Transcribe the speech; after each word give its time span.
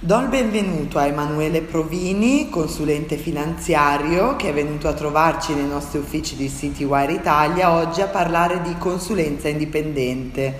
Do 0.00 0.20
il 0.20 0.28
benvenuto 0.28 0.98
a 0.98 1.06
Emanuele 1.06 1.60
Provini, 1.60 2.50
consulente 2.50 3.16
finanziario, 3.16 4.36
che 4.36 4.50
è 4.50 4.54
venuto 4.54 4.86
a 4.86 4.92
trovarci 4.92 5.54
nei 5.54 5.66
nostri 5.66 5.98
uffici 5.98 6.36
di 6.36 6.48
Citywire 6.48 7.14
Italia 7.14 7.72
oggi 7.72 8.00
a 8.00 8.06
parlare 8.06 8.62
di 8.62 8.76
consulenza 8.78 9.48
indipendente. 9.48 10.56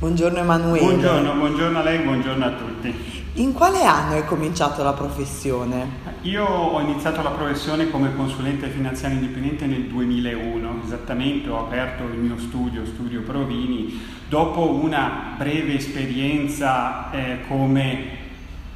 Buongiorno 0.00 0.38
Emanuele. 0.38 0.86
Buongiorno, 0.86 1.34
buongiorno 1.34 1.78
a 1.78 1.82
lei, 1.84 1.98
buongiorno 2.00 2.44
a 2.44 2.50
tutti. 2.50 2.94
In 3.34 3.52
quale 3.52 3.84
anno 3.84 4.14
hai 4.14 4.24
cominciato 4.24 4.82
la 4.82 4.92
professione? 4.92 5.88
Io 6.22 6.44
ho 6.44 6.80
iniziato 6.80 7.22
la 7.22 7.30
professione 7.30 7.88
come 7.90 8.16
consulente 8.16 8.70
finanziario 8.70 9.18
indipendente 9.18 9.66
nel 9.66 9.84
2001, 9.84 10.80
esattamente 10.84 11.48
ho 11.48 11.60
aperto 11.60 12.02
il 12.02 12.18
mio 12.18 12.36
studio, 12.38 12.84
Studio 12.84 13.22
Provini, 13.22 14.00
dopo 14.28 14.68
una 14.68 15.36
breve 15.38 15.76
esperienza 15.76 17.12
eh, 17.12 17.38
come 17.46 18.19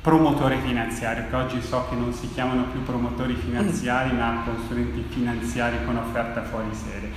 promotore 0.05 0.59
finanziario, 0.59 1.25
che 1.31 1.35
oggi 1.35 1.63
so 1.63 1.87
che 1.89 1.97
non 1.97 2.13
si 2.13 2.31
chiamano 2.35 2.65
più 2.65 2.83
promotori 2.83 3.35
finanziari, 3.37 4.13
mm. 4.13 4.19
ma 4.19 4.43
consulenti 4.45 5.03
finanziari 5.09 5.79
con 5.87 5.97
offerta 5.97 6.43
fuori 6.43 6.69
sede. 6.75 7.11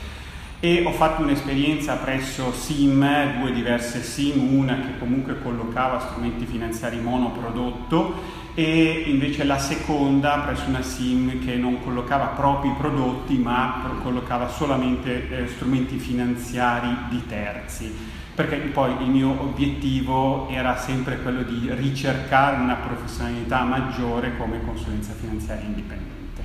E 0.62 0.86
ho 0.86 0.94
fatto 0.94 1.22
un'esperienza 1.22 1.95
presso 1.98 2.54
SIM, 2.54 3.42
due 3.42 3.52
diverse 3.52 4.02
SIM, 4.02 4.58
una 4.58 4.80
che 4.80 4.98
comunque 5.00 5.42
collocava 5.42 6.00
strumenti 6.00 6.45
finanziari 6.45 6.98
monoprodotto 6.98 8.45
e 8.54 9.04
invece 9.08 9.44
la 9.44 9.59
seconda 9.59 10.40
presso 10.40 10.70
una 10.70 10.81
SIM 10.81 11.44
che 11.44 11.56
non 11.58 11.84
collocava 11.84 12.28
propri 12.28 12.73
prodotti 12.78 13.38
ma 13.38 14.00
collocava 14.02 14.48
solamente 14.48 15.30
eh, 15.30 15.48
strumenti 15.48 15.98
finanziari 16.00 16.88
di 17.09 17.22
terzi 17.28 17.94
perché 18.38 18.58
poi 18.58 18.91
il 19.02 19.09
mio 19.09 19.30
obiettivo 19.30 20.48
era 20.50 20.78
sempre 20.78 21.20
quello 21.23 21.41
di 21.41 21.72
ricercare 21.73 22.58
una 22.58 22.76
professionalità 22.76 23.64
maggiore 23.64 24.38
come 24.38 24.64
consulenza 24.64 25.12
finanziaria 25.20 25.66
indipendente. 25.66 26.44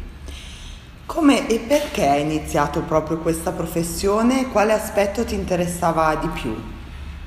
Come 1.04 1.46
e 1.48 1.58
perché 1.58 2.08
hai 2.08 2.22
iniziato 2.22 2.80
proprio 2.80 3.18
questa 3.18 3.52
professione? 3.52 4.48
Quale 4.48 4.72
aspetto 4.72 5.26
ti 5.26 5.34
interessava 5.34 6.14
di 6.14 6.28
più? 6.28 6.56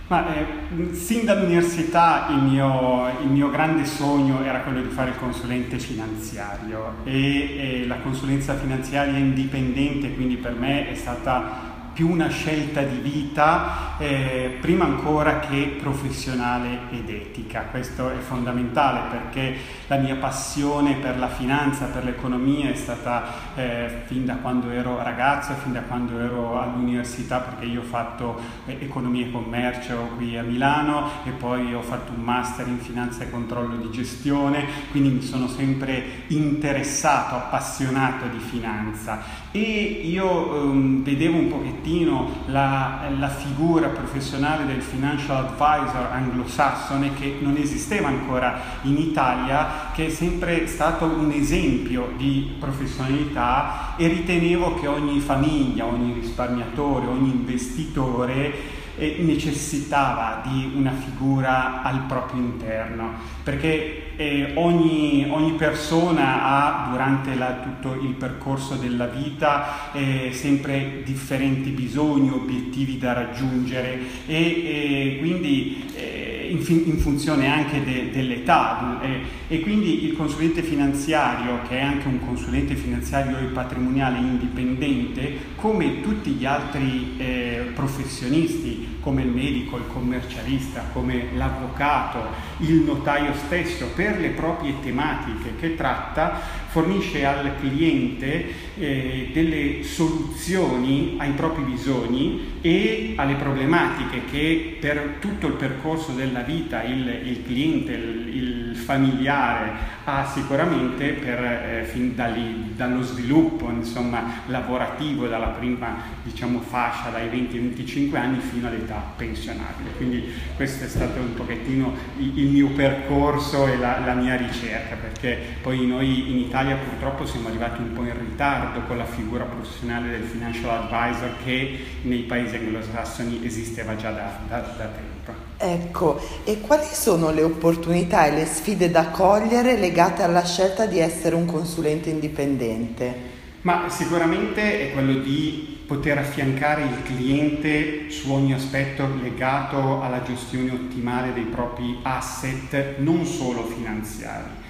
Ma, 0.08 0.34
eh, 0.34 0.96
sin 0.96 1.26
dall'università 1.26 2.26
il 2.30 2.42
mio, 2.42 3.08
il 3.22 3.30
mio, 3.30 3.52
grande 3.52 3.86
sogno 3.86 4.44
era 4.44 4.62
quello 4.62 4.82
di 4.82 4.90
fare 4.90 5.12
il 5.12 5.18
consulente 5.18 5.78
finanziario 5.78 6.96
e, 7.04 7.82
e 7.84 7.86
la 7.86 7.98
consulenza 7.98 8.56
finanziaria 8.56 9.18
indipendente 9.18 10.14
quindi 10.16 10.38
per 10.38 10.54
me 10.54 10.90
è 10.90 10.96
stata 10.96 11.75
più 11.96 12.10
una 12.10 12.28
scelta 12.28 12.82
di 12.82 12.98
vita 12.98 13.98
eh, 13.98 14.58
prima 14.60 14.84
ancora 14.84 15.40
che 15.40 15.78
professionale 15.80 16.90
ed 16.92 17.10
etica. 17.10 17.62
Questo 17.72 18.10
è 18.10 18.18
fondamentale 18.18 19.10
perché 19.10 19.56
la 19.88 19.96
mia 19.96 20.18
passione 20.18 20.96
per 20.96 21.18
la 21.18 21.30
finanza, 21.30 21.86
per 21.86 22.04
l'economia 22.04 22.70
è 22.70 22.76
stata 22.76 23.24
eh, 23.56 24.02
fin 24.08 24.26
da 24.26 24.36
quando 24.36 24.72
ero 24.72 25.02
ragazzo, 25.02 25.54
fin 25.54 25.72
da 25.72 25.84
quando 25.84 26.20
ero 26.20 26.60
all'università 26.60 27.40
perché 27.40 27.64
io 27.64 27.80
ho 27.80 27.86
fatto 27.86 28.42
eh, 28.66 28.78
economia 28.82 29.28
e 29.28 29.32
commercio 29.32 29.96
qui 30.18 30.38
a 30.38 30.44
Milano 30.44 31.24
e 31.24 31.30
poi 31.30 31.74
ho 31.74 31.82
fatto 31.82 32.12
un 32.12 32.22
master 32.22 32.68
in 32.68 32.80
finanza 32.80 33.24
e 33.24 33.30
controllo 33.30 33.78
di 33.78 33.90
gestione, 33.90 34.66
quindi 34.92 35.12
mi 35.12 35.22
sono 35.22 35.48
sempre 35.48 36.04
interessato, 36.28 37.36
appassionato 37.36 38.26
di 38.28 38.40
finanza 38.40 39.45
e 39.62 40.02
io 40.04 40.64
ehm, 40.64 41.04
vedevo 41.04 41.38
un 41.38 41.48
pochettino 41.50 41.76
pochettino 41.86 42.44
la, 42.48 43.10
la, 43.18 43.30
figura 43.30 43.90
professionale 43.90 44.66
del 44.66 44.82
financial 44.82 45.46
advisor 45.46 46.08
anglosassone 46.12 47.14
che 47.14 47.38
non 47.40 47.56
esisteva 47.58 48.08
ancora 48.08 48.60
in 48.82 48.98
Italia, 48.98 49.92
che 49.94 50.08
è 50.08 50.10
sempre 50.10 50.66
stato 50.68 51.06
un 51.06 51.32
esempio 51.32 52.14
di 52.18 52.56
professionalità 52.60 53.96
e 53.96 54.08
ritenevo 54.08 54.76
che 54.76 54.88
ogni 54.88 55.20
famiglia, 55.20 55.86
ogni 55.86 56.14
risparmiatore, 56.14 57.06
ogni 57.06 57.30
investitore 57.30 58.54
eh, 58.98 59.18
necessitava 59.20 60.42
di 60.44 60.74
una 60.76 60.92
figura 60.92 61.84
al 61.84 62.06
proprio 62.08 62.42
interno, 62.42 63.14
perché 63.44 64.05
eh, 64.16 64.52
ogni, 64.56 65.28
ogni, 65.30 65.54
persona 65.54 66.44
ha 66.44 66.90
durante 66.92 67.36
la, 67.36 67.60
tutto 67.62 68.00
il 68.02 68.14
percorso 68.14 68.76
della 68.76 69.08
vita 69.08 69.92
eh, 69.94 70.30
sempre 70.32 71.02
differenti 71.04 71.70
bisogni, 71.70 72.30
obiettivi 72.30 72.98
da 72.98 73.14
raggiungere 73.14 74.00
e 74.28 75.18
quindi 75.20 75.86
eh, 75.96 76.48
in, 76.50 76.84
in, 76.86 76.98
funzione 76.98 77.48
anche 77.48 77.84
de, 77.84 78.10
dell'età. 78.12 79.00
Eh, 79.02 79.44
e 79.48 79.60
quindi 79.60 80.06
il 80.06 80.16
consulente 80.16 80.64
finanziario 80.64 81.60
che 81.68 81.78
è 81.78 81.82
anche 81.82 82.08
un 82.08 82.20
consulente 82.20 82.76
finanziario 82.76 83.38
e 83.38 83.44
patrimoniale 83.44 84.18
indipendente 84.18 85.54
come 85.56 86.02
tutti 86.02 86.32
gli 86.32 86.46
altri 86.46 87.14
eh, 87.18 87.72
professionisti 87.96 88.98
come 89.00 89.22
il 89.22 89.30
medico, 89.30 89.78
il 89.78 89.88
commercialista, 89.88 90.90
come 90.92 91.30
l'avvocato, 91.34 92.20
il 92.58 92.82
notaio 92.82 93.34
stesso, 93.46 93.88
per 93.96 94.20
le 94.20 94.30
proprie 94.30 94.76
tematiche 94.82 95.56
che 95.56 95.76
tratta, 95.76 96.42
fornisce 96.76 97.24
al 97.26 97.54
cliente 97.58 98.66
eh, 98.78 99.30
delle 99.32 99.84
soluzioni 99.84 101.16
ai 101.18 101.32
propri 101.32 101.64
bisogni 101.64 102.56
e 102.60 103.14
alle 103.16 103.36
problematiche 103.36 104.26
che 104.30 104.78
per 104.80 105.18
tutto 105.20 105.48
il 105.48 105.54
percorso 105.54 106.12
della 106.12 106.42
vita 106.42 106.84
il, 106.84 107.08
il 107.24 107.46
cliente, 107.46 107.94
il, 107.94 108.36
il, 108.36 108.64
familiare 108.76 109.94
ha 110.04 110.30
sicuramente 110.32 111.14
per, 111.14 111.44
eh, 111.44 111.84
fin 111.86 112.14
dall'i, 112.14 112.74
dallo 112.76 113.02
sviluppo 113.02 113.70
insomma, 113.70 114.42
lavorativo, 114.48 115.28
dalla 115.28 115.48
prima 115.48 115.98
diciamo, 116.22 116.60
fascia, 116.60 117.10
dai 117.10 117.30
20-25 117.30 118.16
anni 118.16 118.40
fino 118.40 118.68
all'età 118.68 119.14
pensionabile. 119.16 119.92
Quindi 119.96 120.24
questo 120.56 120.84
è 120.84 120.88
stato 120.88 121.20
un 121.20 121.34
pochettino 121.34 121.94
il, 122.18 122.38
il 122.38 122.48
mio 122.50 122.68
percorso 122.70 123.66
e 123.68 123.78
la, 123.78 124.00
la 124.06 124.14
mia 124.14 124.36
ricerca, 124.36 124.96
perché 124.96 125.38
poi 125.62 125.88
noi 125.88 126.32
in 126.32 126.38
Italia 126.38 126.65
Italia 126.66 126.84
purtroppo 126.84 127.28
siamo 127.28 127.50
arrivati 127.50 127.80
un 127.80 127.94
po' 127.94 128.02
in 128.02 128.18
ritardo 128.18 128.82
con 128.88 128.98
la 128.98 129.06
figura 129.06 129.44
professionale 129.44 130.10
del 130.10 130.24
financial 130.24 130.90
advisor 130.90 131.36
che 131.44 131.78
nei 132.02 132.22
paesi 132.22 132.56
anglosassoni 132.56 133.46
esisteva 133.46 133.96
già 133.96 134.10
da, 134.10 134.40
da, 134.48 134.62
da 134.76 134.86
tempo. 134.86 135.34
Ecco, 135.58 136.20
e 136.44 136.62
quali 136.62 136.88
sono 136.92 137.30
le 137.30 137.44
opportunità 137.44 138.26
e 138.26 138.32
le 138.32 138.46
sfide 138.46 138.90
da 138.90 139.10
cogliere 139.10 139.78
legate 139.78 140.24
alla 140.24 140.44
scelta 140.44 140.88
di 140.88 140.98
essere 140.98 141.36
un 141.36 141.46
consulente 141.46 142.10
indipendente? 142.10 143.34
Ma 143.62 143.88
sicuramente 143.90 144.90
è 144.90 144.94
quello 144.94 145.20
di 145.20 145.84
poter 145.86 146.18
affiancare 146.18 146.82
il 146.82 147.04
cliente 147.04 148.10
su 148.10 148.32
ogni 148.32 148.54
aspetto 148.54 149.08
legato 149.22 150.02
alla 150.02 150.24
gestione 150.24 150.72
ottimale 150.72 151.32
dei 151.32 151.44
propri 151.44 152.00
asset, 152.02 152.98
non 152.98 153.24
solo 153.24 153.66
finanziari 153.66 154.64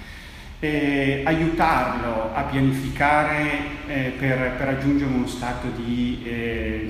eh, 0.60 1.22
aiutarlo 1.24 2.30
a 2.34 2.42
pianificare 2.42 3.50
eh, 3.86 4.12
per, 4.18 4.54
per, 4.56 4.66
raggiungere 4.66 5.12
uno 5.12 5.26
stato 5.26 5.68
di, 5.76 6.22
eh, 6.24 6.86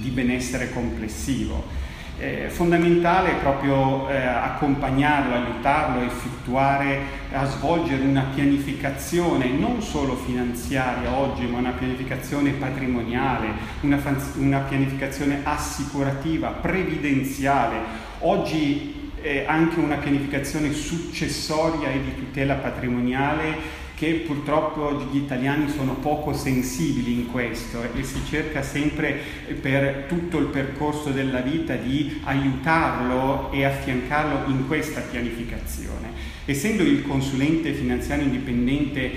di 0.00 0.10
benessere 0.10 0.72
complessivo. 0.72 1.82
È 2.16 2.46
fondamentale 2.48 3.32
proprio 3.42 4.08
eh, 4.08 4.16
accompagnarlo, 4.16 5.34
aiutarlo 5.34 6.00
a 6.00 6.04
effettuare, 6.04 6.98
a 7.32 7.44
svolgere 7.44 8.04
una 8.04 8.26
pianificazione 8.32 9.48
non 9.48 9.82
solo 9.82 10.14
finanziaria 10.14 11.12
oggi, 11.12 11.44
ma 11.46 11.58
una 11.58 11.72
pianificazione 11.72 12.50
patrimoniale, 12.52 13.48
una, 13.80 14.00
una 14.36 14.58
pianificazione 14.60 15.40
assicurativa, 15.42 16.50
previdenziale. 16.50 18.02
Oggi 18.20 19.03
eh, 19.24 19.44
anche 19.46 19.80
una 19.80 19.96
pianificazione 19.96 20.70
successoria 20.74 21.90
e 21.90 22.02
di 22.02 22.14
tutela 22.14 22.56
patrimoniale 22.56 23.82
che 23.94 24.24
purtroppo 24.26 25.08
gli 25.10 25.16
italiani 25.16 25.70
sono 25.70 25.94
poco 25.94 26.34
sensibili 26.34 27.14
in 27.14 27.30
questo 27.30 27.80
e 27.82 28.02
si 28.02 28.20
cerca 28.28 28.60
sempre 28.60 29.18
per 29.60 30.04
tutto 30.08 30.38
il 30.38 30.46
percorso 30.46 31.10
della 31.10 31.40
vita 31.40 31.74
di 31.76 32.20
aiutarlo 32.24 33.50
e 33.50 33.64
affiancarlo 33.64 34.50
in 34.50 34.66
questa 34.66 35.00
pianificazione. 35.00 36.12
Essendo 36.44 36.82
il 36.82 37.02
consulente 37.02 37.72
finanziario 37.72 38.24
indipendente 38.24 39.10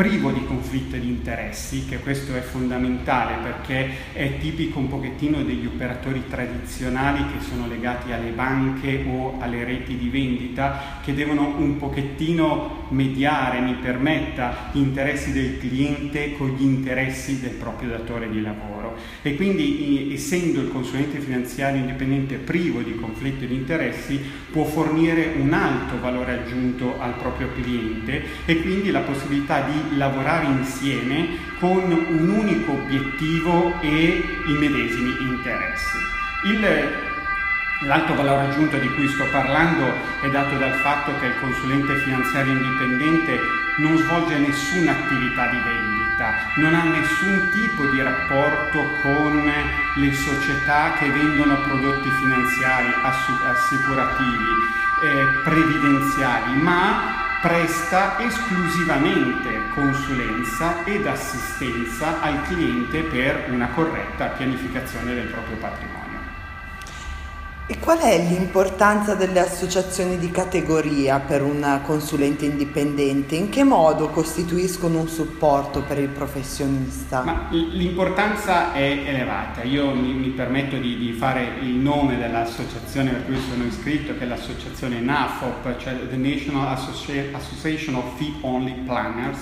privo 0.00 0.30
di 0.30 0.46
conflitto 0.46 0.96
di 0.96 1.08
interessi, 1.08 1.84
che 1.84 1.98
questo 1.98 2.34
è 2.34 2.40
fondamentale 2.40 3.34
perché 3.42 4.14
è 4.14 4.38
tipico 4.38 4.78
un 4.78 4.88
pochettino 4.88 5.42
degli 5.42 5.66
operatori 5.66 6.24
tradizionali 6.26 7.26
che 7.30 7.44
sono 7.44 7.66
legati 7.66 8.10
alle 8.10 8.30
banche 8.30 9.04
o 9.06 9.36
alle 9.38 9.62
reti 9.62 9.98
di 9.98 10.08
vendita, 10.08 11.00
che 11.02 11.12
devono 11.12 11.54
un 11.58 11.76
pochettino 11.76 12.86
mediare, 12.88 13.60
mi 13.60 13.74
permetta, 13.74 14.70
gli 14.72 14.78
interessi 14.78 15.32
del 15.32 15.58
cliente 15.58 16.32
con 16.32 16.48
gli 16.48 16.62
interessi 16.62 17.38
del 17.38 17.56
proprio 17.56 17.90
datore 17.90 18.30
di 18.30 18.40
lavoro 18.40 18.79
lavoro 18.90 18.96
e 19.22 19.36
quindi 19.36 20.10
essendo 20.12 20.60
il 20.60 20.70
consulente 20.70 21.18
finanziario 21.18 21.80
indipendente 21.80 22.36
privo 22.36 22.80
di 22.80 22.94
conflitto 22.94 23.44
di 23.44 23.54
interessi 23.54 24.20
può 24.50 24.64
fornire 24.64 25.34
un 25.36 25.52
alto 25.52 26.00
valore 26.00 26.32
aggiunto 26.32 27.00
al 27.00 27.14
proprio 27.14 27.48
cliente 27.54 28.22
e 28.44 28.60
quindi 28.60 28.90
la 28.90 29.00
possibilità 29.00 29.62
di 29.62 29.96
lavorare 29.96 30.46
insieme 30.46 31.48
con 31.58 31.90
un 31.90 32.28
unico 32.28 32.72
obiettivo 32.72 33.80
e 33.80 34.22
i 34.46 34.52
medesimi 34.58 35.14
interessi. 35.20 35.96
Il 36.46 37.08
L'alto 37.84 38.14
valore 38.14 38.48
aggiunto 38.48 38.76
di 38.76 38.88
cui 38.88 39.08
sto 39.08 39.24
parlando 39.30 39.86
è 40.20 40.28
dato 40.28 40.54
dal 40.58 40.74
fatto 40.84 41.18
che 41.18 41.28
il 41.28 41.40
consulente 41.40 41.96
finanziario 42.00 42.52
indipendente 42.52 43.38
non 43.78 43.96
svolge 43.96 44.36
nessuna 44.36 44.92
attività 44.92 45.46
di 45.48 45.56
vendita, 45.64 45.99
non 46.56 46.74
ha 46.74 46.84
nessun 46.84 47.48
tipo 47.50 47.86
di 47.86 48.02
rapporto 48.02 48.98
con 49.02 49.50
le 49.96 50.12
società 50.12 50.92
che 50.98 51.10
vendono 51.10 51.60
prodotti 51.62 52.10
finanziari, 52.10 52.92
assicurativi, 53.02 54.46
eh, 55.02 55.26
previdenziali, 55.42 56.60
ma 56.60 57.38
presta 57.40 58.18
esclusivamente 58.18 59.68
consulenza 59.74 60.84
ed 60.84 61.06
assistenza 61.06 62.20
al 62.20 62.42
cliente 62.42 63.02
per 63.04 63.46
una 63.48 63.68
corretta 63.68 64.26
pianificazione 64.26 65.14
del 65.14 65.28
proprio 65.28 65.56
patrimonio. 65.56 65.99
E 67.70 67.78
qual 67.78 67.98
è 67.98 68.18
l'importanza 68.18 69.14
delle 69.14 69.38
associazioni 69.38 70.18
di 70.18 70.32
categoria 70.32 71.20
per 71.20 71.40
un 71.44 71.80
consulente 71.84 72.44
indipendente? 72.44 73.36
In 73.36 73.48
che 73.48 73.62
modo 73.62 74.08
costituiscono 74.08 74.98
un 74.98 75.06
supporto 75.06 75.82
per 75.82 76.00
il 76.00 76.08
professionista? 76.08 77.22
Ma 77.22 77.46
l'importanza 77.50 78.72
è 78.72 79.04
elevata. 79.06 79.62
Io 79.62 79.94
mi, 79.94 80.14
mi 80.14 80.30
permetto 80.30 80.78
di, 80.78 80.98
di, 80.98 81.12
fare 81.12 81.58
il 81.60 81.76
nome 81.76 82.18
dell'associazione 82.18 83.12
per 83.12 83.26
cui 83.26 83.38
sono 83.48 83.62
iscritto, 83.62 84.18
che 84.18 84.24
è 84.24 84.26
l'associazione 84.26 84.98
NAFOP, 84.98 85.76
cioè 85.76 85.96
The 86.08 86.16
National 86.16 86.72
Associ- 86.72 87.30
Association 87.32 87.94
of 87.94 88.16
Fee 88.16 88.32
Only 88.40 88.82
Planners, 88.84 89.38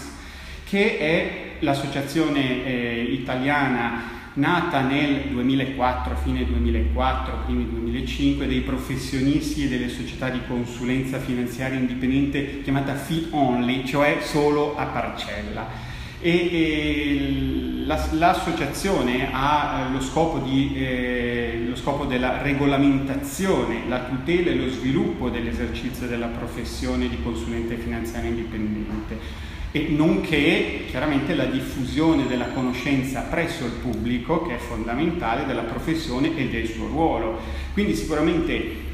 che 0.65 0.99
è 0.99 1.57
l'associazione 1.61 2.67
eh, 2.67 3.07
italiana 3.11 4.17
nata 4.39 4.81
nel 4.81 5.31
2004, 5.31 6.17
fine 6.23 6.45
2004, 6.47 7.43
primi 7.45 7.69
2005, 7.69 8.47
dei 8.47 8.61
professionisti 8.61 9.65
e 9.65 9.69
delle 9.69 9.89
società 9.89 10.29
di 10.31 10.41
consulenza 10.47 11.19
finanziaria 11.19 11.79
indipendente 11.79 12.63
chiamata 12.63 12.95
Fee 12.95 13.27
Only, 13.31 13.85
cioè 13.85 14.19
solo 14.23 14.77
a 14.77 14.87
parcella. 14.87 15.87
E, 16.21 16.31
e 16.31 17.85
la, 17.85 18.09
l'associazione 18.13 19.29
ha 19.33 19.87
eh, 19.89 19.93
lo 19.93 20.01
scopo, 20.01 20.39
di, 20.39 20.73
eh, 20.75 21.65
lo 21.69 21.77
scopo 21.77 22.05
della 22.05 22.41
regolamentazione, 22.41 23.89
la 23.89 24.05
tutela 24.05 24.51
e 24.51 24.55
lo 24.55 24.69
sviluppo 24.69 25.31
dell'esercizio 25.31 26.07
della 26.07 26.27
professione 26.27 27.09
di 27.09 27.21
consulente 27.23 27.77
finanziario 27.77 28.31
indipendente 28.31 29.57
e 29.71 29.89
nonché 29.91 30.85
chiaramente 30.89 31.35
la 31.35 31.45
diffusione 31.45 32.27
della 32.27 32.47
conoscenza 32.47 33.23
presso 33.23 33.65
il 33.65 33.73
pubblico 33.73 34.47
che 34.47 34.57
è 34.57 34.59
fondamentale 34.59 35.45
della 35.45 35.63
professione 35.63 36.37
e 36.37 36.49
del 36.49 36.67
suo 36.67 36.87
ruolo. 36.87 37.39
Quindi 37.73 37.95
sicuramente 37.95 38.88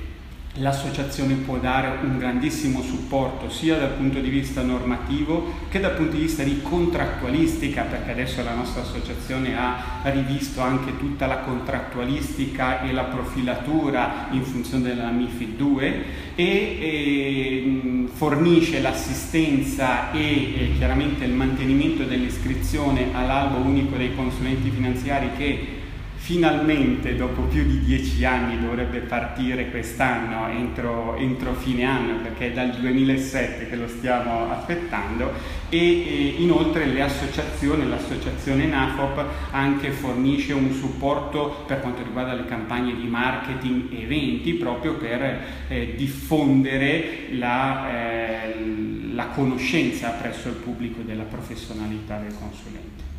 L'associazione 0.59 1.35
può 1.35 1.57
dare 1.57 1.99
un 2.05 2.17
grandissimo 2.17 2.81
supporto 2.81 3.51
sia 3.51 3.77
dal 3.77 3.95
punto 3.95 4.21
di 4.21 4.29
vista 4.29 4.63
normativo 4.63 5.53
che 5.69 5.81
dal 5.81 5.97
punto 5.97 6.15
di 6.15 6.23
vista 6.23 6.45
di 6.45 6.63
contrattualistica, 6.63 7.83
perché 7.83 8.13
adesso 8.13 8.41
la 8.45 8.55
nostra 8.55 8.83
associazione 8.83 9.59
ha 9.59 10.01
rivisto 10.05 10.61
anche 10.61 10.97
tutta 10.97 11.27
la 11.27 11.39
contrattualistica 11.39 12.83
e 12.83 12.93
la 12.93 13.03
profilatura 13.03 14.29
in 14.31 14.45
funzione 14.45 14.95
della 14.95 15.11
MIFID 15.11 15.57
2 15.57 16.05
e, 16.37 16.45
e 16.45 18.09
fornisce 18.13 18.81
l'assistenza 18.81 20.13
e, 20.13 20.21
e 20.21 20.73
chiaramente 20.77 21.25
il 21.25 21.33
mantenimento 21.33 22.05
dell'iscrizione 22.05 23.09
all'albo 23.13 23.59
unico 23.59 23.97
dei 23.97 24.15
consulenti 24.15 24.71
finanziari 24.71 25.31
che 25.37 25.74
finalmente 26.25 27.17
dopo 27.17 27.43
più 27.43 27.67
di 27.67 27.81
dieci 27.81 28.25
anni 28.25 28.59
dovrebbe 28.59 29.01
partire 29.01 29.69
quest'anno 29.69 30.49
entro, 30.49 31.17
entro, 31.17 31.53
fine 31.53 31.85
anno 31.85 32.23
perché 32.23 32.47
è 32.47 32.53
dal 32.53 32.71
2007 32.71 33.69
che 33.69 33.77
lo 33.77 33.87
stiamo 33.87 34.51
aspettando 34.51 35.33
e, 35.69 35.79
e 35.79 36.35
inoltre 36.39 36.87
le 36.87 37.03
associazioni, 37.03 37.87
l'associazione 37.87 38.65
NAFOP 38.65 39.23
anche 39.51 39.91
fornisce 39.91 40.55
un 40.55 40.73
supporto 40.73 41.63
per 41.67 41.81
quanto 41.81 42.03
riguarda 42.03 42.33
le 42.33 42.47
campagne 42.47 42.97
di 42.97 43.07
marketing 43.07 43.93
e 43.93 44.05
eventi 44.05 44.55
proprio 44.55 44.95
per 44.95 45.41
eh, 45.69 45.93
diffondere 45.95 47.27
la, 47.33 48.47
eh, 48.47 49.13
la 49.13 49.27
conoscenza 49.27 50.09
presso 50.09 50.49
il 50.49 50.55
pubblico 50.55 51.03
della 51.03 51.25
professionalità 51.25 52.17
del 52.17 52.35
consulente. 52.35 53.14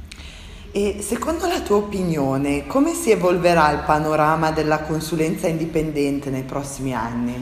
E 0.78 0.98
secondo 1.00 1.48
la 1.48 1.62
tua 1.62 1.78
opinione, 1.78 2.68
come 2.68 2.92
si 2.96 3.10
evolverà 3.10 3.72
il 3.72 3.84
panorama 3.86 4.52
della 4.52 4.80
consulenza 4.80 5.48
indipendente 5.48 6.30
nei 6.30 6.44
prossimi 6.44 6.94
anni? 6.94 7.34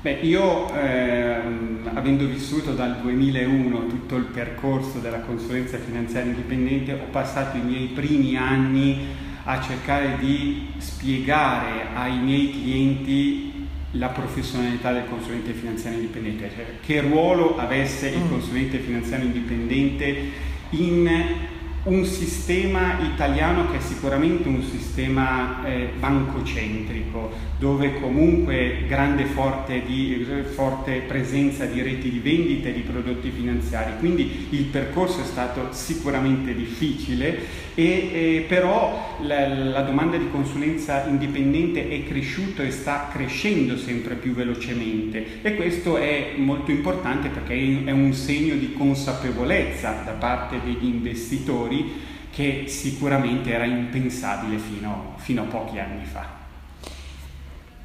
Beh, 0.00 0.20
io 0.22 0.72
eh, 0.72 1.38
avendo 1.92 2.24
vissuto 2.24 2.72
dal 2.72 2.96
2001 3.02 3.88
tutto 3.88 4.16
il 4.16 4.24
percorso 4.24 5.00
della 5.00 5.20
consulenza 5.20 5.76
finanziaria 5.76 6.30
indipendente, 6.30 6.94
ho 6.94 7.10
passato 7.10 7.58
i 7.58 7.60
miei 7.60 7.88
primi 7.88 8.38
anni 8.38 9.08
a 9.44 9.60
cercare 9.60 10.16
di 10.18 10.68
spiegare 10.78 11.88
ai 11.94 12.16
miei 12.16 12.52
clienti 12.52 13.66
la 13.90 14.08
professionalità 14.08 14.92
del 14.92 15.04
consulente 15.10 15.52
finanziario 15.52 15.98
indipendente, 15.98 16.50
cioè 16.54 16.64
che 16.80 17.02
ruolo 17.02 17.58
avesse 17.58 18.08
il 18.08 18.22
mm. 18.22 18.30
consulente 18.30 18.78
finanziario 18.78 19.26
indipendente 19.26 20.46
in 20.70 21.56
un 21.84 22.04
sistema 22.04 22.98
italiano 23.00 23.70
che 23.70 23.78
è 23.78 23.80
sicuramente 23.80 24.48
un 24.48 24.62
sistema 24.62 25.64
eh, 25.64 25.90
bancocentrico, 25.98 27.30
dove 27.58 28.00
comunque 28.00 28.84
grande 28.86 29.24
forte, 29.24 29.82
di, 29.84 30.26
forte, 30.54 31.02
presenza 31.06 31.64
di 31.64 31.80
reti 31.82 32.10
di 32.10 32.18
vendita 32.18 32.68
e 32.68 32.72
di 32.72 32.80
prodotti 32.80 33.30
finanziari, 33.30 33.92
quindi 33.98 34.48
il 34.50 34.64
percorso 34.64 35.20
è 35.20 35.24
stato 35.24 35.68
sicuramente 35.72 36.54
difficile, 36.54 37.66
e, 37.74 37.84
e 37.84 38.44
però 38.48 39.18
la, 39.22 39.46
la, 39.46 39.82
domanda 39.82 40.16
di 40.16 40.28
consulenza 40.32 41.06
indipendente 41.06 41.88
è 41.88 42.02
cresciuta 42.02 42.64
e 42.64 42.72
sta 42.72 43.08
crescendo 43.12 43.76
sempre 43.76 44.16
più 44.16 44.34
velocemente. 44.34 45.40
E 45.42 45.54
questo 45.54 45.96
è 45.96 46.32
molto 46.38 46.72
importante 46.72 47.28
perché 47.28 47.54
è 47.84 47.90
un 47.92 48.12
segno 48.14 48.56
di 48.56 48.72
consapevolezza 48.72 50.02
da 50.04 50.10
parte 50.10 50.60
degli 50.64 50.86
investitori 50.86 51.67
che 52.30 52.64
sicuramente 52.68 53.52
era 53.52 53.64
impensabile 53.64 54.58
fino, 54.58 55.14
fino 55.16 55.42
a 55.42 55.46
pochi 55.46 55.78
anni 55.78 56.04
fa. 56.04 56.36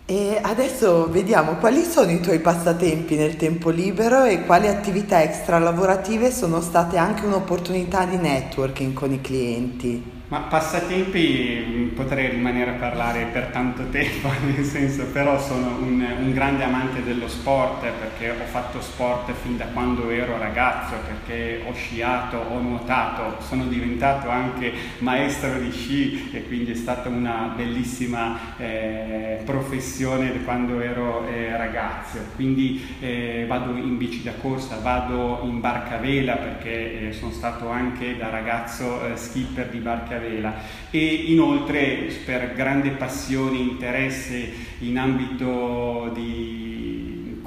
E 0.05 0.37
adesso 0.41 1.09
vediamo 1.09 1.55
quali 1.55 1.81
sono 1.83 2.11
i 2.11 2.19
tuoi 2.19 2.39
passatempi 2.39 3.15
nel 3.15 3.37
tempo 3.37 3.69
libero 3.69 4.25
e 4.25 4.43
quali 4.43 4.67
attività 4.67 5.23
extra 5.23 5.59
lavorative 5.59 6.29
sono 6.29 6.59
state 6.59 6.97
anche 6.97 7.25
un'opportunità 7.25 8.05
di 8.05 8.17
networking 8.17 8.93
con 8.93 9.13
i 9.13 9.21
clienti. 9.21 10.12
Ma 10.33 10.39
passatempi 10.39 11.63
mm, 11.63 11.87
potrei 11.89 12.29
rimanere 12.29 12.71
a 12.71 12.73
parlare 12.73 13.25
per 13.25 13.49
tanto 13.51 13.87
tempo, 13.89 14.31
nel 14.43 14.65
senso, 14.65 15.05
però 15.11 15.39
sono 15.39 15.77
un, 15.77 16.03
un, 16.21 16.33
grande 16.33 16.63
amante 16.63 17.03
dello 17.03 17.27
sport 17.27 17.85
perché 17.87 18.31
ho 18.31 18.45
fatto 18.45 18.81
sport 18.81 19.31
fin 19.43 19.57
da 19.57 19.65
quando 19.65 20.09
ero 20.09 20.39
ragazzo, 20.39 20.95
perché 21.05 21.63
ho 21.67 21.73
sciato, 21.75 22.37
ho 22.37 22.57
nuotato, 22.57 23.43
sono 23.43 23.65
diventato 23.65 24.27
anche 24.29 24.73
maestro 24.97 25.59
di 25.59 25.69
sci 25.69 26.31
e 26.31 26.47
quindi 26.47 26.71
è 26.71 26.75
stata 26.75 27.09
una 27.09 27.53
bellissima 27.55 28.57
eh, 28.57 29.39
professione 29.45 30.43
quando 30.43 30.79
ero 30.79 31.27
eh, 31.27 31.55
ragazzo. 31.55 32.17
Quindi 32.33 32.83
eh, 32.99 33.45
vado 33.47 33.75
in 33.75 33.97
bici 33.97 34.23
da 34.23 34.33
corsa, 34.41 34.79
vado 34.81 35.41
in 35.43 35.59
barca 35.59 35.97
vela 35.97 36.37
perché 36.37 37.09
eh, 37.09 37.11
sono 37.13 37.31
stato 37.31 37.69
anche 37.69 38.17
da 38.17 38.29
ragazzo 38.31 39.05
eh, 39.05 39.15
skipper 39.15 39.69
di 39.69 39.77
barca 39.77 40.15
vela 40.17 40.21
vela 40.27 40.61
e 40.89 41.25
inoltre 41.27 42.09
per 42.25 42.53
grande 42.53 42.91
passione 42.91 43.57
e 43.57 43.61
interesse 43.61 44.53
in 44.79 44.97
ambito 44.97 46.11
di 46.13 46.72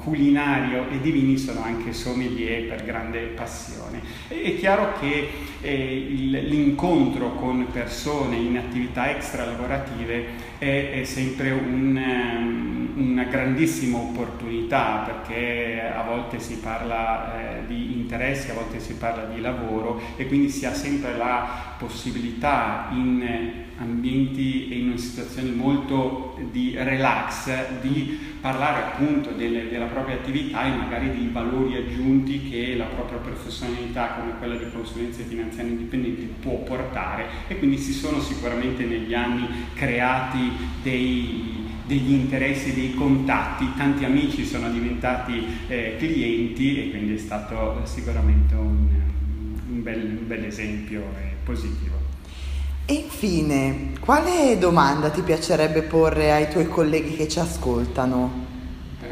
culinario 0.07 0.87
e 0.89 1.01
di 1.01 1.11
vini 1.11 1.37
sono 1.37 1.61
anche 1.61 1.91
sommelier 1.91 2.65
per 2.65 2.85
grande 2.85 3.19
passione. 3.23 3.99
È 4.29 4.55
chiaro 4.57 4.93
che 4.99 5.27
eh, 5.59 6.05
l'incontro 6.09 7.33
con 7.33 7.67
persone 7.73 8.37
in 8.37 8.57
attività 8.57 9.09
extra 9.09 9.43
lavorative 9.43 10.25
è, 10.57 10.91
è 10.93 11.03
sempre 11.03 11.51
un, 11.51 12.01
um, 12.01 12.93
una 12.95 13.25
grandissima 13.25 13.97
opportunità 13.97 15.03
perché 15.05 15.81
a 15.93 16.03
volte 16.03 16.39
si 16.39 16.55
parla 16.55 17.59
eh, 17.59 17.65
di 17.67 17.97
interessi, 17.97 18.49
a 18.49 18.53
volte 18.53 18.79
si 18.79 18.93
parla 18.93 19.25
di 19.25 19.41
lavoro 19.41 19.99
e 20.15 20.25
quindi 20.27 20.49
si 20.49 20.65
ha 20.65 20.73
sempre 20.73 21.17
la 21.17 21.75
possibilità 21.77 22.87
in 22.91 23.65
ambienti 23.77 24.69
e 24.69 24.77
in 24.77 24.97
situazioni 24.97 25.51
molto 25.51 26.37
di 26.51 26.73
relax, 26.77 27.79
di 27.81 28.17
parlare 28.39 28.83
appunto 28.83 29.31
delle, 29.31 29.69
della 29.69 29.85
propria 29.85 30.15
attività 30.15 30.65
e 30.65 30.75
magari 30.75 31.11
dei 31.11 31.29
valori 31.31 31.75
aggiunti 31.75 32.49
che 32.49 32.75
la 32.75 32.85
propria 32.85 33.19
professionalità 33.19 34.13
come 34.19 34.37
quella 34.37 34.55
di 34.55 34.65
consulenze 34.71 35.23
finanziarie 35.23 35.71
indipendenti 35.71 36.33
può 36.39 36.57
portare 36.59 37.25
e 37.47 37.57
quindi 37.57 37.77
si 37.77 37.93
sono 37.93 38.19
sicuramente 38.19 38.85
negli 38.85 39.13
anni 39.13 39.47
creati 39.73 40.51
dei 40.81 41.65
degli 41.87 42.11
interessi, 42.11 42.73
dei 42.73 42.93
contatti, 42.93 43.65
tanti 43.77 44.03
amici 44.03 44.45
sono 44.45 44.69
diventati 44.69 45.41
eh, 45.67 45.95
clienti 45.97 46.81
e 46.81 46.89
quindi 46.89 47.13
è 47.13 47.17
stato 47.17 47.79
sicuramente 47.85 48.55
un, 48.55 48.87
un, 49.69 49.83
bel, 49.83 50.17
un 50.19 50.27
bel 50.27 50.43
esempio 50.43 50.99
eh, 51.17 51.35
positivo. 51.45 52.06
E 52.89 52.93
infine, 52.93 53.91
quale 53.99 54.57
domanda 54.57 55.09
ti 55.09 55.19
piacerebbe 55.19 55.81
porre 55.81 56.31
ai 56.31 56.49
tuoi 56.49 56.69
colleghi 56.69 57.17
che 57.17 57.27
ci 57.27 57.37
ascoltano? 57.37 58.45
Eh, 59.01 59.07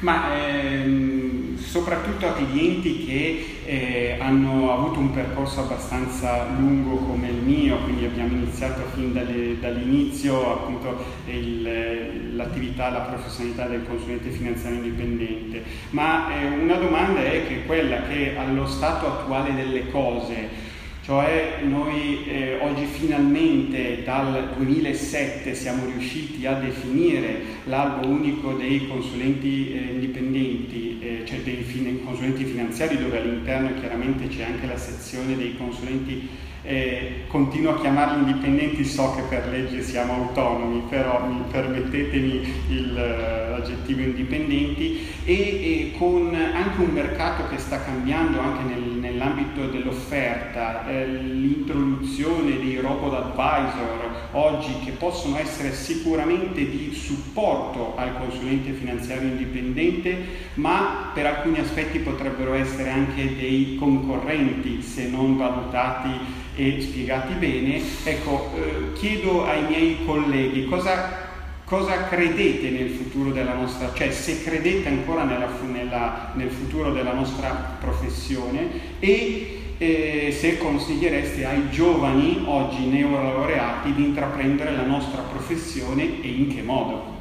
ma 0.00 0.36
ehm, 0.36 1.56
soprattutto 1.56 2.26
a 2.26 2.34
clienti 2.34 3.06
che 3.06 3.60
eh, 3.64 4.18
hanno 4.20 4.74
avuto 4.74 4.98
un 4.98 5.10
percorso 5.12 5.60
abbastanza 5.60 6.48
lungo 6.58 6.96
come 6.96 7.28
il 7.28 7.36
mio, 7.36 7.78
quindi 7.78 8.04
abbiamo 8.04 8.34
iniziato 8.34 8.82
fin 8.92 9.14
dalle, 9.14 9.58
dall'inizio 9.58 10.52
appunto 10.52 11.02
il, 11.28 12.36
l'attività, 12.36 12.90
la 12.90 13.00
professionalità 13.00 13.68
del 13.68 13.86
consulente 13.88 14.28
finanziario 14.28 14.82
indipendente, 14.82 15.62
ma 15.92 16.30
eh, 16.34 16.46
una 16.46 16.74
domanda 16.74 17.24
è 17.24 17.46
che 17.46 17.64
quella 17.64 18.02
che 18.02 18.36
allo 18.36 18.66
stato 18.66 19.06
attuale 19.06 19.54
delle 19.54 19.90
cose 19.90 20.67
cioè 21.08 21.60
noi 21.62 22.26
eh, 22.26 22.58
oggi 22.60 22.84
finalmente 22.84 24.02
dal 24.04 24.52
2007 24.54 25.54
siamo 25.54 25.86
riusciti 25.86 26.44
a 26.44 26.52
definire 26.52 27.40
l'albo 27.64 28.06
unico 28.06 28.52
dei 28.52 28.86
consulenti 28.86 29.72
eh, 29.72 29.92
indipendenti, 29.94 30.98
eh, 31.00 31.22
cioè 31.24 31.38
dei 31.38 31.62
fin- 31.62 32.04
consulenti 32.04 32.44
finanziari 32.44 32.98
dove 32.98 33.20
all'interno 33.20 33.72
chiaramente 33.80 34.28
c'è 34.28 34.42
anche 34.44 34.66
la 34.66 34.76
sezione 34.76 35.34
dei 35.34 35.56
consulenti 35.56 36.28
eh, 36.62 37.24
continuo 37.28 37.76
a 37.76 37.80
chiamarli 37.80 38.30
indipendenti, 38.30 38.84
so 38.84 39.14
che 39.14 39.22
per 39.22 39.48
legge 39.48 39.80
siamo 39.80 40.12
autonomi, 40.12 40.82
però 40.90 41.26
mi 41.26 41.42
permettetemi 41.50 42.54
il, 42.68 42.92
l'aggettivo 42.92 44.02
indipendenti, 44.02 45.06
e, 45.24 45.32
e, 45.32 45.94
con 45.96 46.34
anche 46.34 46.80
un 46.82 46.90
mercato 46.90 47.48
che 47.48 47.56
sta 47.56 47.82
cambiando 47.82 48.40
anche 48.40 48.64
nel, 48.64 48.97
nell'ambito 49.18 49.66
dell'offerta, 49.66 50.86
eh, 50.86 51.06
l'introduzione 51.06 52.58
di 52.58 52.78
robot 52.78 53.14
advisor 53.14 54.28
oggi 54.32 54.78
che 54.84 54.92
possono 54.92 55.38
essere 55.38 55.72
sicuramente 55.72 56.68
di 56.68 56.92
supporto 56.94 57.94
al 57.96 58.16
consulente 58.16 58.72
finanziario 58.72 59.28
indipendente, 59.28 60.16
ma 60.54 61.10
per 61.12 61.26
alcuni 61.26 61.58
aspetti 61.58 61.98
potrebbero 61.98 62.54
essere 62.54 62.90
anche 62.90 63.36
dei 63.36 63.76
concorrenti 63.78 64.80
se 64.82 65.08
non 65.08 65.36
valutati 65.36 66.10
e 66.54 66.80
spiegati 66.80 67.34
bene, 67.34 67.80
ecco, 68.04 68.52
eh, 68.54 68.92
chiedo 68.94 69.44
ai 69.46 69.64
miei 69.66 70.04
colleghi 70.04 70.64
cosa, 70.66 71.26
cosa, 71.68 72.08
credete 72.08 72.70
nel 72.70 72.90
futuro 72.90 73.30
della 73.30 73.52
nostra, 73.52 73.92
cioè 73.92 74.10
se 74.10 74.42
credete 74.42 74.88
ancora 74.88 75.24
nella, 75.24 75.48
nella, 75.70 76.30
nel 76.34 76.50
futuro 76.50 76.92
della 76.92 77.12
nostra 77.12 77.76
professione 77.78 78.96
e 78.98 79.74
eh, 79.78 80.36
se 80.36 80.58
consigliereste 80.58 81.44
ai 81.44 81.70
giovani 81.70 82.42
oggi 82.46 82.86
neolaureati 82.86 83.94
di 83.94 84.04
intraprendere 84.06 84.74
la 84.74 84.82
nostra 84.82 85.20
professione 85.22 86.20
e 86.22 86.28
in 86.28 86.54
che 86.54 86.62
modo. 86.62 87.16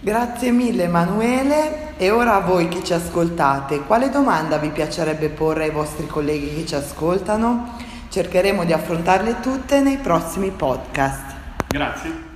Grazie 0.00 0.50
mille 0.50 0.84
Emanuele 0.84 1.94
e 1.96 2.10
ora 2.10 2.36
a 2.36 2.40
voi 2.40 2.68
che 2.68 2.82
ci 2.82 2.92
ascoltate, 2.92 3.80
quale 3.82 4.10
domanda 4.10 4.56
vi 4.58 4.70
piacerebbe 4.70 5.28
porre 5.28 5.64
ai 5.64 5.70
vostri 5.70 6.06
colleghi 6.06 6.54
che 6.54 6.66
ci 6.66 6.74
ascoltano? 6.74 7.76
Cercheremo 8.08 8.64
di 8.64 8.72
affrontarle 8.72 9.40
tutte 9.40 9.80
nei 9.80 9.98
prossimi 9.98 10.50
podcast. 10.50 11.34
Grazie. 11.68 12.31